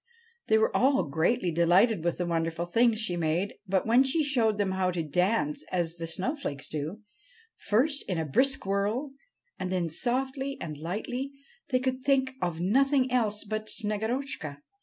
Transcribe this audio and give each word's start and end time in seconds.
They 0.47 0.57
were 0.57 0.75
all 0.75 1.03
greatly 1.03 1.51
delighted 1.51 2.03
with 2.03 2.17
the 2.17 2.25
wonderful 2.25 2.65
things 2.65 2.99
she 2.99 3.15
made; 3.15 3.53
but 3.67 3.85
when 3.85 4.01
she 4.01 4.23
showed 4.23 4.57
them 4.57 4.71
how 4.71 4.89
to 4.89 5.03
dance 5.03 5.63
as 5.71 5.97
the 5.97 6.07
snow 6.07 6.35
flakes 6.35 6.67
do, 6.67 7.01
first 7.59 8.09
in 8.09 8.17
a 8.17 8.25
brisk 8.25 8.65
whirl, 8.65 9.11
and 9.59 9.71
then 9.71 9.91
softly 9.91 10.57
and 10.59 10.75
lightly, 10.75 11.33
they 11.69 11.77
could 11.79 12.01
think 12.01 12.33
of 12.41 12.59
nothing 12.59 13.11
else 13.11 13.43
but 13.43 13.69
Snegorotchka. 13.69 14.63